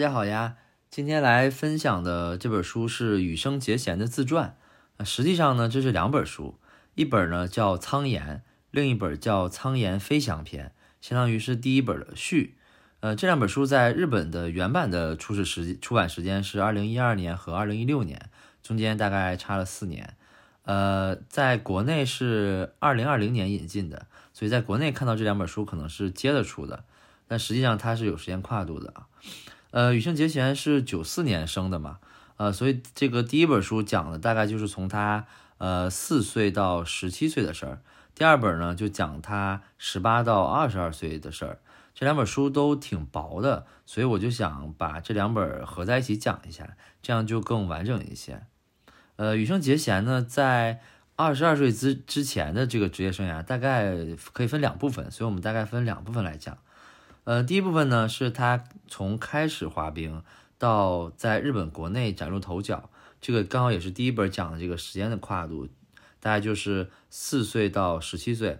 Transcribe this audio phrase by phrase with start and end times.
[0.00, 0.56] 大家好呀！
[0.88, 4.56] 今天来分享的这本书是羽生结弦的自传。
[4.96, 6.58] 呃，实际上呢，这是两本书，
[6.94, 8.36] 一本呢叫《苍岩》，
[8.70, 10.68] 另一本叫《苍岩飞翔篇》，
[11.06, 12.56] 相当于是第一本的序。
[13.00, 18.30] 呃，这两本书在日本的原版的出始时出版时间是二零一二年和二零一六年，
[18.62, 20.16] 中间大概差了四年。
[20.62, 26.84] 呃，在国内是二零二零年引进的，所以在国内看到这两本书可能是接着出的，
[27.28, 29.06] 但实际上它是有时间跨度的啊。
[29.70, 31.98] 呃，羽生结弦是九四年生的嘛，
[32.36, 35.26] 呃，所以这个第一本书讲的大概就是从他
[35.58, 37.78] 呃四岁到十七岁的事儿，
[38.14, 41.58] 第二本呢就讲他十八到二十二岁的事儿。
[41.92, 48.42] 这两本书都挺薄的，所以我就想把这两本合在一起讲一下，这样就更完整一些。
[49.16, 50.80] 呃，羽生结弦呢，在
[51.16, 53.94] 二十二岁之之前的这个职业生涯，大概
[54.32, 56.56] 可以分两部分，所以我们大概分两部分来讲。
[57.24, 60.22] 呃，第一部分呢，是他从开始滑冰
[60.58, 62.90] 到在日本国内崭露头角，
[63.20, 65.68] 这个刚好也是第一本讲的这个时间的跨度，
[66.18, 68.58] 大概就是四岁到十七岁。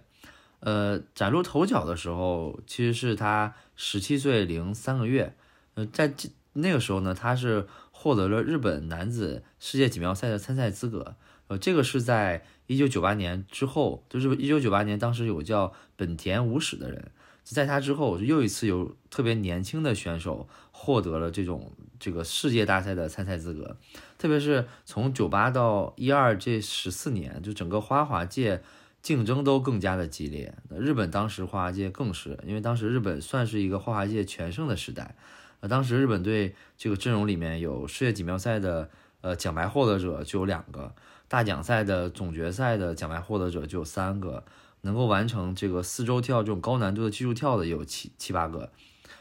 [0.59, 5.35] 呃，崭露头角的时候，其实是他十七岁零三个月。
[5.73, 6.13] 呃，在
[6.53, 11.15] 那个时候呢，他是获得了日本男子世界锦标赛的参赛资格。
[11.47, 17.11] 呃，这个是在一九九八年之后，就是一九九八年，当时有个叫本田武史的人，
[17.43, 23.77] 在他之后，我就又一次有特别年轻的选手获得了这种这个世界大赛的参赛资格。
[24.17, 28.61] 特别是从九八到一二这十四年，就整个花滑界。
[29.01, 35.15] 竞争都更加的激烈，日本当时花滑界更是，因为当时日本算是一个花滑界全盛的时代，
[35.59, 40.93] 呃，当时日本队这个阵容里面有世界锦标赛的呃奖牌获得者就有两个，
[41.27, 44.43] 大奖赛的总决赛的奖牌获得者就有三个，
[44.81, 48.71] 能够完成这个四周跳这种高难度的技术跳的有七七八个，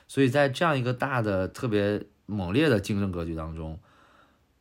[0.09, 3.79] 所以在这样一个大的特别猛烈的竞争格局当中，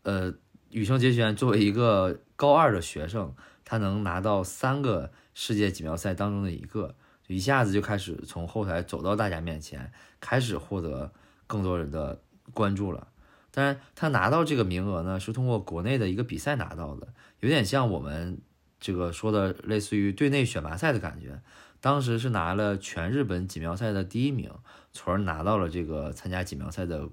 [0.04, 0.34] 呃，
[0.70, 3.34] 羽生结弦作为一个高二的学生。
[3.66, 6.96] 他能拿到三个世界锦标赛当中的一个，
[7.28, 11.14] 一下子就开始从后台走到大家面前，开始获得
[11.46, 12.20] 更多人的
[12.52, 13.10] 关注了。
[13.52, 17.10] 当然，他拿到这个名额呢，是通过国内的一个比赛拿到的，
[17.42, 18.42] 有点像我们
[18.80, 21.42] 这个说的类似于队内选拔赛的感觉。
[21.82, 24.52] 当时是拿了全日本锦标赛的第一名，
[24.92, 27.10] 从而拿到了这个参加锦标赛的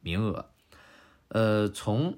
[0.00, 0.50] 名额。
[1.28, 2.16] 呃，从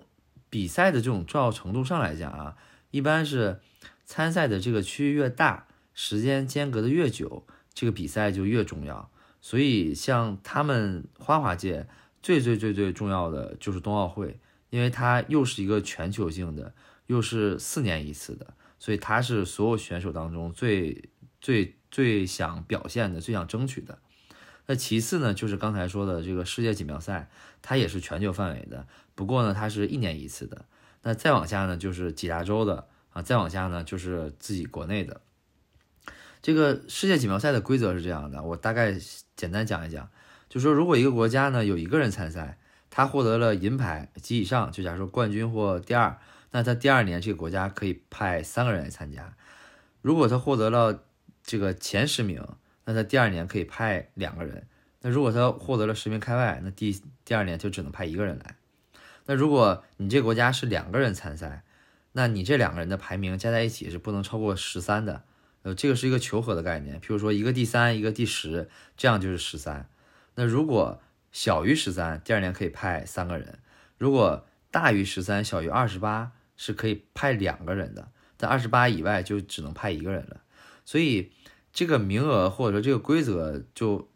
[0.51, 2.57] 比赛的这种重要程度上来讲啊。
[2.91, 3.61] 一般是
[4.05, 9.11] 参赛的这个区域越大，时间间隔的越久，这个比赛就越重要。
[9.41, 11.87] 所以像他们花滑界
[12.21, 14.39] 最最最最重要的就是冬奥会，
[14.71, 16.75] 因为它又是一个全球性的，
[17.07, 21.11] 又是四年一次的，所以他是所有选手当中最
[21.41, 24.01] 最最想表现的、最想争取的。
[24.67, 27.29] 那其次呢，就是刚才说的这个世界锦标赛，
[27.61, 30.65] 它也是全球范围的，不过呢，它是一年一次的。
[31.03, 35.21] 那再往下呢，就是几大洲的啊，再往下呢，就是自己国内的。
[36.41, 38.95] 这个世界锦标赛的规则是这样的，我大概
[39.37, 40.09] 简单讲一讲，
[40.49, 42.59] 就说如果一个国家呢有一个人参赛，
[42.91, 46.19] 他获得了银牌及以上，就假如说冠军或第二，
[46.51, 49.37] 那他第二年这个国家可以派三个人来参加。
[50.03, 51.05] 如果他获得了
[51.43, 52.45] 这个前十名，
[52.85, 54.67] 那他第二年可以派两个人。
[55.03, 58.57] 那如果他获得了十名开外，那第第二年就只能派一个人来。
[59.27, 61.63] 那如果你这国家是两个人参赛，
[62.13, 65.23] 那你这两个人的排名加在一起是不能超过十三的。
[65.63, 67.01] 呃，这个是一个求和的概念。
[67.01, 69.89] 譬如说一个第三，一个第十，这样就是十三。
[70.35, 71.01] 那如果
[71.31, 73.59] 小于十三，第二年可以派三个人；
[73.99, 78.13] 如果大于十三，小于二十八，是可以派两个人的。
[78.37, 80.43] 在二十八以外就只能派一个人了。
[80.85, 81.33] 所以
[81.73, 84.11] 这个名额或者说这个规则就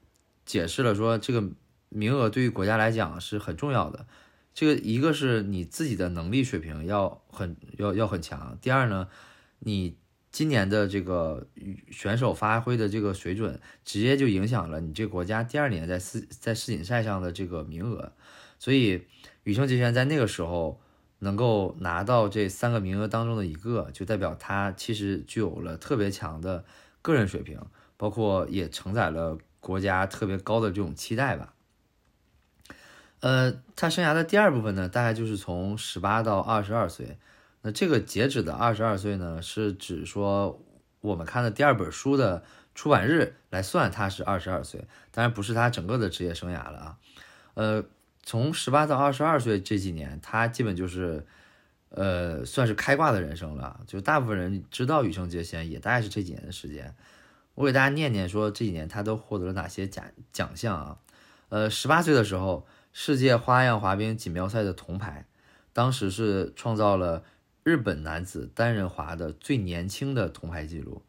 [0.45, 1.49] 解释了说，这个
[1.89, 4.07] 名额对于国家来讲是很重要的。
[4.53, 9.09] 这个一个是你自己的能力水平要很要要很强，第二呢，
[9.61, 9.97] 你
[10.31, 11.47] 今年的这个
[11.91, 18.13] 选手发挥的这个水准，直接就影响了你这个国家第二年在世在世锦赛上的这个名额。
[18.59, 19.07] 所以
[19.45, 20.81] 羽生结弦在那个时候
[21.25, 26.65] 能够拿到这三个名额当中的一个，就代表他其实具有了特别强的
[27.03, 27.59] 个人水平，
[27.97, 31.55] 包括也承载了国家特别高的这种期待吧。
[33.21, 37.19] 呃，他生涯的第二部分呢，大概就是从十八到二十二岁。
[37.63, 40.63] 那这个截止的二十二岁呢，是指说
[41.01, 42.45] 我们看的第二本书的
[42.75, 46.99] 出版日来算，他是二十二岁，当然不是他整个的职业生涯了啊。
[47.55, 47.85] 呃，
[48.25, 51.25] 从十八到二十二岁这几年，他基本就是
[51.91, 53.81] 呃，算是开挂的人生了。
[53.87, 56.95] 就大部分人知道羽生结弦，也大概是这几年的时间。
[57.55, 60.99] 我给大家念念说这几年他都获得了哪些奖奖项啊？
[61.51, 62.67] 呃，十八岁的时候。
[62.97, 65.27] 世界花样滑冰锦标赛的铜牌，
[65.73, 67.25] 当时是创造了
[67.65, 71.03] 日本男子单人滑的最年轻的铜牌纪录。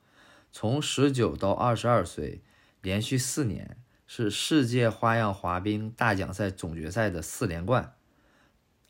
[0.51, 2.41] 从十九到二十二岁，
[2.81, 7.95] 连续四年是世界花样滑冰大奖赛总决赛的四连冠。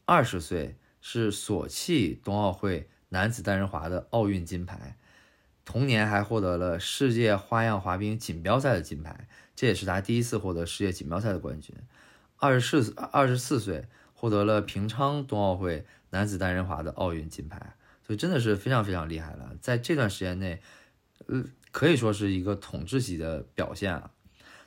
[0.05, 4.97] 二十岁是索契冬奥会男子单人滑的奥运金牌，
[5.63, 11.75] 同年还获得了世界花样滑冰锦标赛的金牌，这也是他第一次获得世界锦标赛的冠军。
[12.37, 17.75] 二十四二十四岁获得了平昌冬奥会男子单人滑的奥运金牌，
[18.05, 19.55] 所以真的是非常非常厉害了。
[19.61, 20.61] 在这段时间内，
[21.27, 24.11] 呃，可以说是一个统治级的表现啊。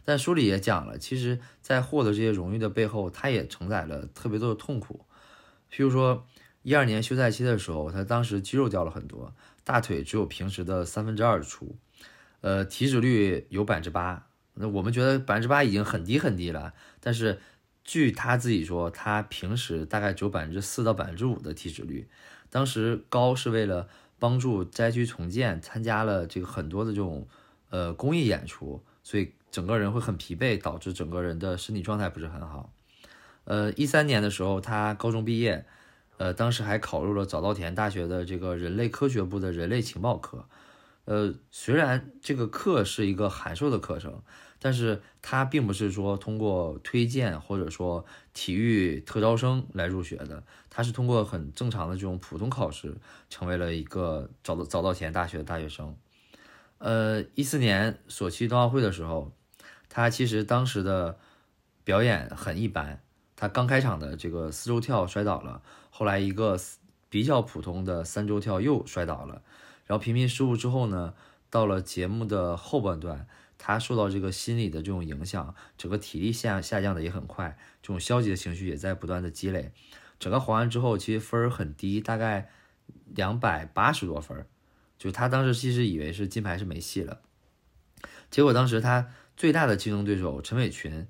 [0.08, 5.04] 但书里也讲了，其实，在获得这些荣誉的背后，他也承载了特别多的痛苦。
[5.70, 6.26] 譬如说，
[6.62, 9.34] 一二年休赛期的时候，他当时肌肉掉了很多，
[9.64, 11.76] 大腿只有平时的三分之二粗，
[12.40, 14.28] 呃，体脂率有百分之八。
[14.54, 17.38] 那我们觉得百分之八已经很低很低了，但是。
[17.84, 22.06] 据他自己说，他平时大概只有百分之四到百分之五的体脂率。
[22.50, 23.88] 当时高是为了
[24.18, 27.26] 帮助灾区重建，参加了这个很多的这种
[27.70, 32.72] 呃公益演出，所以整个人会很疲惫，导致整个人的身体状态不是很好。
[33.44, 35.64] 呃，一三年的时候，他高中毕业，
[36.16, 40.46] 呃，当时还考入了早稻田大学的这个人类科学部的人类情报科。
[41.04, 44.22] 呃，虽然这个课是一个函授的课程。
[44.60, 48.04] 但是他并不是说通过推荐或者说
[48.34, 52.96] 体育特招生来入学的，他是通过很正常的这种普通考试，
[53.30, 55.94] 成为了一个早早稻田大学的大学生。
[56.78, 59.30] 呃，一四年索契冬奥会的时候，
[59.88, 61.18] 他其实当时的
[61.84, 63.00] 表演很一般，
[63.36, 66.58] 他刚开场的这个四周跳摔倒了，后来一个
[67.08, 69.42] 比较普通的三周跳又摔倒了，
[69.86, 71.14] 然后频频失误之后呢，
[71.50, 73.26] 到了节目的后半段。
[73.60, 79.72] 他受到这个心理的这种影响，整个体力下下降的也很快，这种消极的情绪也在不断的积累。
[80.20, 82.50] 整个滑完之后，其实分儿很低，大概
[83.06, 84.46] 两百八十多分。
[84.96, 87.20] 就他当时其实以为是金牌是没戏了，
[88.30, 89.08] 结果当时他
[89.38, 91.06] 最大的竞争对手陈伟群，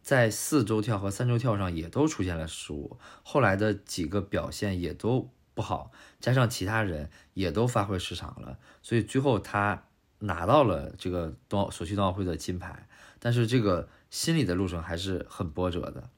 [0.00, 5.90] 在四周跳和三周跳上也都出现了失误，后来的几个表现也都不好，
[6.20, 9.82] 加上其他人也都发挥失常了，所以最后他。
[10.20, 16.08] 拿到了这个冬奥索契冬奥会的金牌，但是这个心理的路程还是很波折的。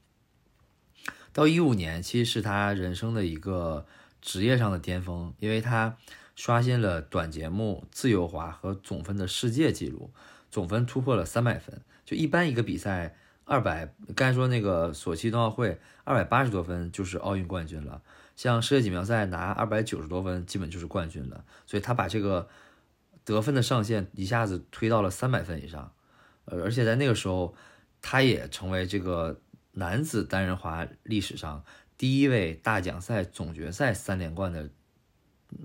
[1.33, 3.85] 到一五年，其实是他人生的一个
[4.21, 5.97] 职业上的巅峰，因为他
[6.33, 10.13] 刷新了短节目自由滑和总分的世界纪录，
[10.49, 11.81] 总分突破了三百分。
[12.05, 13.15] 就一般一个比赛
[13.45, 18.01] 二百，刚才说那个索契冬奥会二百八十多分就是奥运冠军了，
[18.35, 22.47] 像世界锦标赛拿二百九十多分基本就是冠军了，所以他把这个。
[23.25, 25.93] 得分的上限一下子推到了三百分以上，
[26.45, 27.53] 呃，而且在那个时候，
[28.01, 29.39] 他也成为这个
[29.73, 31.63] 男子单人滑历史上
[31.95, 34.67] 第一位大奖赛总决赛三连冠的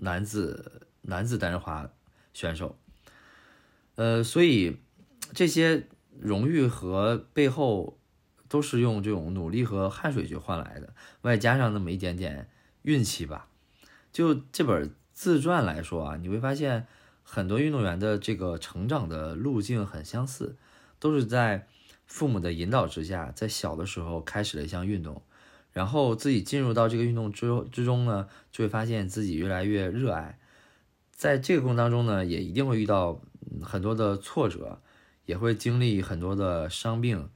[0.00, 1.88] 男子男子单人滑
[2.34, 2.76] 选手。
[3.96, 4.78] 呃，所以
[5.32, 5.86] 这些
[6.18, 7.98] 荣誉和背后
[8.48, 12.48] 都是用这种努力和汗水去换来的，外加上那么一点点
[12.82, 13.48] 运气吧。
[14.12, 16.86] 就这本自传来说啊，你会发现。
[17.26, 20.56] 很多运动员的这个成长的路径很相似，
[20.98, 21.66] 都是在
[22.04, 25.22] 父母的引导之下，在小的时候开始了一项运动，
[25.72, 30.38] 然后自己进入到这个运动之之中呢，就会发现自己越来越热爱。
[31.12, 33.22] 在这个过程当中呢，也一定会遇到
[33.64, 34.80] 很多的挫折，
[35.26, 37.30] 也会经历很多的伤病，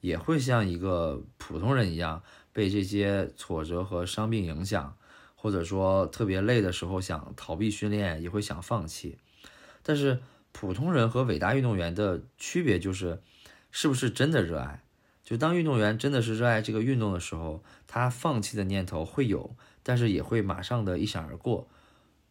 [0.00, 2.22] 也会像一个普通人一样
[2.52, 4.96] 被这些挫折和伤病影响，
[5.34, 9.18] 或者说特别累的时候想逃避训练，也会想放弃。
[9.82, 10.20] 但是
[10.52, 13.20] 普通人和伟大运动员的区别就是，
[13.70, 14.82] 是不是真的热爱？
[15.22, 21.66] 就当运动员真的是热爱这个运动的时候，他放弃的念头会有，但是也会马上的一闪而过，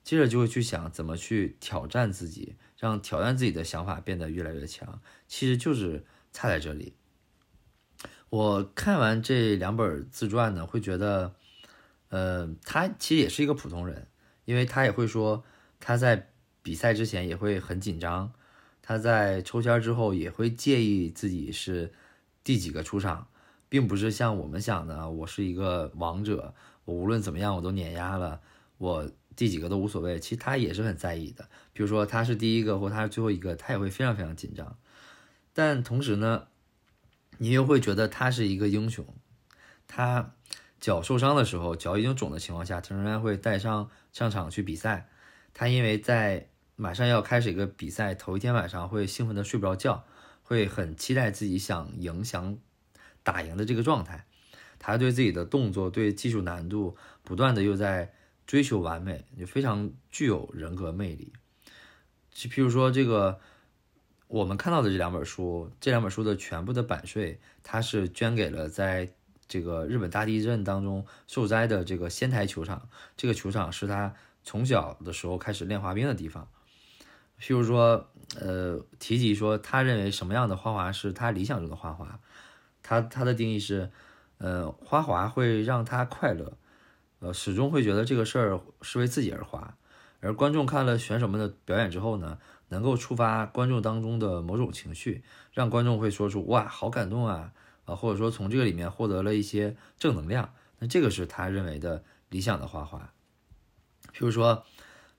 [0.04, 5.02] 接着就会去想怎么去挑战自己，让挑战自己的想法变得越来越强。
[5.28, 6.94] 其实就是差在这里。
[8.30, 11.34] 我看完这两本自传呢，会觉得，
[12.10, 14.08] 呃，他其实也是一个普通人，
[14.46, 15.44] 因为他也会说
[15.80, 16.30] 他在。
[16.66, 18.32] 比赛之前也会很紧张，
[18.82, 21.92] 他在抽签之后也会介意自己是
[22.42, 23.28] 第几个出场，
[23.68, 26.56] 并不是像我们想的，我是一个王者，
[26.86, 28.40] 我无论怎么样我都碾压了，
[28.78, 30.20] 我第几个都无所谓。
[30.20, 34.78] 其实他也是很在意的，比如说他是第一个或他是最后一个，他也会非常非常紧张。
[35.54, 36.48] 但同时呢，
[37.38, 39.06] 你又会觉得他是一个英雄，
[39.88, 40.34] 他
[40.80, 45.10] 脚受伤的时候，脚已经肿的情况下，他仍然会带伤上场去比赛。
[45.54, 50.04] 他因为在马上要开始一个比赛，头一天晚上会兴奋的睡不着觉，
[50.42, 52.58] 会很期待自己想赢、想
[53.22, 54.26] 打赢的这个状态。
[54.80, 58.14] 他对自己的动作、对技术难度不断的又在
[58.46, 61.34] 追求完美，就非常具有人格魅力。
[62.32, 63.40] 就譬如说这个
[64.28, 69.14] 我们看到的这两本书，这两本书的全部的版税，它是捐给了在
[69.48, 72.90] 这个日本大地震当中受灾的这个仙台球场。
[73.16, 76.48] 这个球场是他从小的时候开始练滑冰的地方。
[77.40, 78.10] 譬如说，
[78.40, 82.20] 呃，提及说他认为什么样的花滑是他理想中的花滑，
[82.82, 83.92] 他他的定义是，
[84.38, 86.58] 呃，花滑会让他快乐，
[87.24, 89.78] 呃，始终会觉得这个事儿是为自己而滑。
[90.20, 92.38] 而观众看了选手们的表演之后呢，
[92.68, 97.54] 能够触发观众当中的某种情绪，让观众会说出哇，好感动啊，
[97.86, 100.54] 啊，或者说从这个里面获得了一些正能量。
[100.80, 103.14] 那这个是他认为的理想的花滑。
[104.12, 104.66] 譬如说，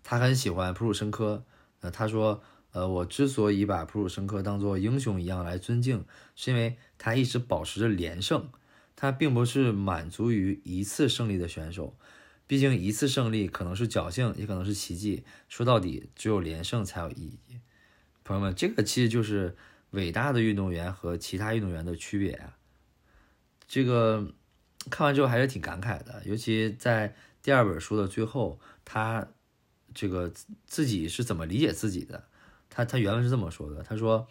[0.03, 1.43] 他很喜欢普鲁申科，
[1.81, 2.43] 呃，他说，
[2.73, 6.05] 呃，我之所以把普鲁申科当做英雄一样来尊敬，
[6.37, 8.51] 是因为他一直保持着连胜，
[8.97, 11.97] 他并不是满足于一次胜利的选手。
[12.47, 15.25] 毕竟一次胜利可能是侥幸，也可能是奇迹。
[15.49, 17.59] 说到底，只有连胜才有意义。
[18.23, 19.57] 朋友们，这个其实就是
[19.91, 22.57] 伟大的运动员和其他运动员的区别啊。
[23.67, 24.33] 这个
[24.91, 29.27] 看完之后还是挺感慨的，尤其在第二本书的最后，他
[29.95, 30.31] 这个
[30.67, 32.25] 自己是怎么理解自己的？
[32.69, 34.29] 他他原文是这么说的：他说，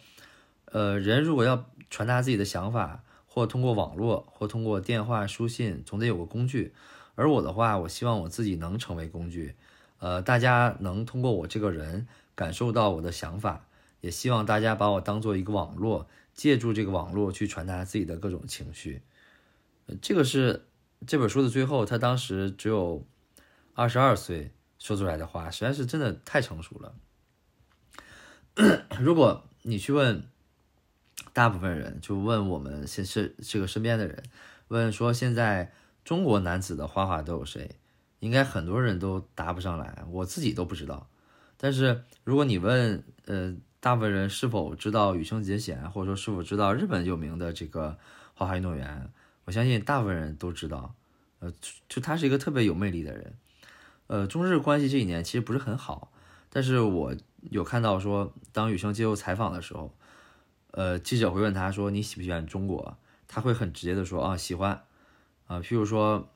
[0.66, 3.02] 呃，人如果要传达自己的想法，
[3.34, 6.72] 或通过网络，或通过电话、书信，总得有个工具。
[7.16, 9.56] 而我的话，我希望我自己能成为工具，
[9.98, 13.66] 呃，大家能通过我这个人感受到我的想法，
[14.00, 19.02] 也希望大家把我当做一个网络，借助这个网络去传达自己的各种情绪。
[20.00, 20.66] 这个是
[21.04, 23.04] 这本书的最后，他当时只有
[23.74, 26.94] 二十二岁说出来的话，实在是真的太成熟了。
[29.00, 30.24] 如果你去问
[31.32, 34.22] 大部分人，就问我们现是这个身边的人，
[34.68, 35.72] 问说现在。
[36.04, 37.76] 中国男子的花滑都有谁？
[38.20, 41.08] 应该很多人都答不上来，我自己都不知道。
[41.56, 47.96] 但是如果你问，呃，大部分人是否知道羽生结弦，或者说是否知道日本有名的这个
[48.34, 49.10] 花滑运动员，
[49.46, 50.94] 我相信大部分人都知道。
[51.38, 51.50] 呃，
[51.88, 53.32] 就他是一个特别有魅力的人。
[54.08, 56.12] 呃，中日关系这几年其实不是很好，
[56.50, 57.16] 但是我
[57.48, 59.96] 有看到说，当羽生接受采访的时候，
[60.76, 64.84] 呃，记者会问他说你喜不喜欢中国，他会很直接的说啊喜欢。
[65.46, 66.28] 啊，譬如说，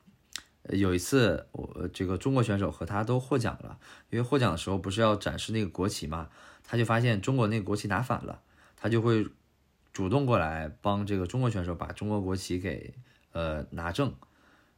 [0.69, 3.77] 有一次我这个中国选手和他都获奖了，
[4.11, 6.29] 因为获奖的时候不是要展示那个国旗嘛，
[6.63, 8.39] 他就发现中国那个国旗拿反了，
[8.77, 9.27] 他就会
[9.91, 12.93] 主动过来帮这个中国选手把中国国旗给
[13.33, 14.13] 呃拿正。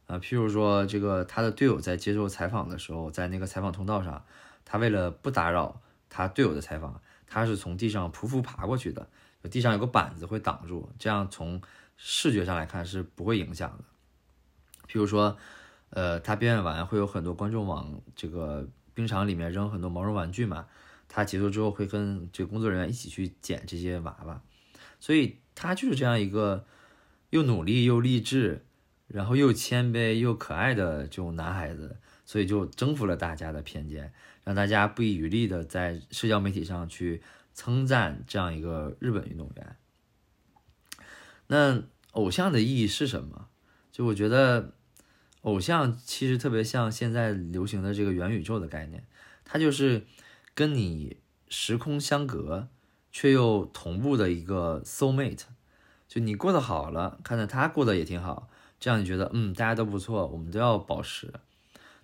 [0.06, 4.24] 啊，譬如说这个他的队友在接受采访的时候，在那个采访通道上，
[4.64, 9.08] 他为了不打扰他队友的采访，他是从地上匍匐爬过去的，
[9.50, 11.60] 地上有个板子会挡住，这样从
[11.96, 13.84] 视觉上来看是不会影响的。
[14.88, 15.36] 譬如说，
[15.90, 20.66] 呃，他表演完会有很多观众往这个冰场里面扔很多毛绒玩具嘛，
[21.08, 24.42] 他结束之后会跟这个工作人员一起去捡这些娃娃，
[25.00, 26.66] 所以他就是这样一个
[27.30, 28.64] 又努力又励志，
[29.06, 34.12] 然后又谦卑又可爱的这种男孩子，所以就征服了大家的偏见，
[34.44, 37.22] 让大家不遗余力的在社交媒体上去
[37.54, 39.76] 称赞这样一个日本运动员。
[41.46, 41.82] 那
[42.12, 43.48] 偶像的意义是什么？
[43.90, 44.74] 就我觉得。
[45.42, 49.04] 偶像其实特别像现在流行的这个元宇宙的概念，
[49.44, 50.06] 它就是
[50.54, 51.16] 跟你
[51.48, 52.68] 时空相隔
[53.10, 55.42] 却又同步的一个 soul mate。
[56.06, 61.34] 就你过得好了，看到他过得也挺好，这样你觉得嗯大家都不错，我们都要保持。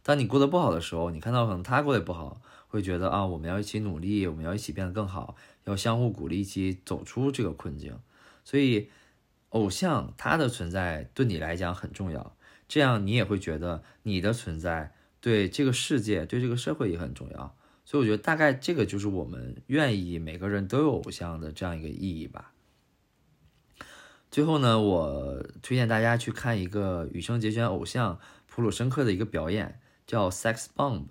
[0.09, 7.95] 当你过得不好的时候，你看到可能他过得不好，会觉得啊我们要一起努力，我们要一起变得更好，要相互鼓励，一起走出这个困境。
[8.43, 8.89] 所以，
[9.51, 12.35] 偶像他的存在对你来讲很重要。
[12.67, 22.55] 这样你也会觉得你的存在对这个世界、对这个社会也很重要，所以我觉得大概这个就是我们愿意每个人都有偶像的这样一个意义吧。
[24.31, 31.07] 最后呢，我推荐大家去看一个羽生结弦偶像普鲁申克的一个表演，叫《Sex Bomb》。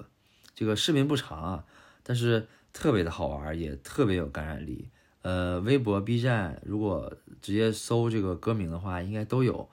[0.54, 1.66] 这个视频不长啊，
[2.04, 4.89] 但是特别的好玩，也特别有感染力。
[5.22, 9.70] 呃，微博、B 站，如果直接搜这个歌名的话，应该都有。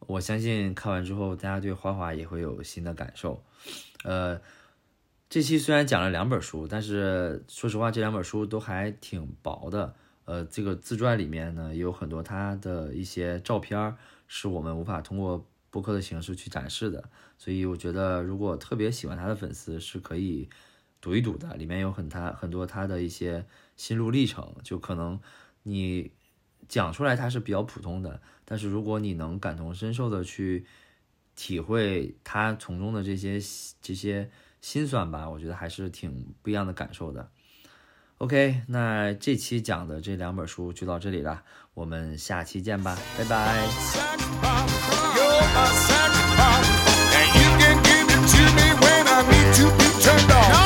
[0.00, 3.42] 我相信看完之后，大家对花滑也会有新的感受。
[4.04, 4.40] 呃，
[5.30, 9.94] 这期虽然讲了两本书，但是说实话，这两本书都还挺薄的。
[10.26, 17.10] 呃，这个自传里面呢，有很多他的一些照片，是我们无法通过播客的形式去展示的。
[17.36, 20.48] 所以我觉得，如果特别喜欢他的粉丝，是可以
[21.02, 21.54] 读一读的。
[21.56, 23.44] 里面有很他很多他的一些
[23.76, 25.20] 心路历程，就可能
[25.64, 26.10] 你
[26.66, 30.64] 讲出来他是比较普通的，但是如果你能感同身受的去
[31.34, 33.38] 体会他从中的这些
[33.82, 34.30] 这些
[34.62, 37.30] 心酸吧，我觉得还是挺不一样的感受的。
[38.16, 43.68] OK，那这期讲的这两本书就到这里了，我们下期见吧，拜拜。
[45.54, 46.70] My sacrifice,
[47.18, 50.65] and you can give it to me when I need to be turned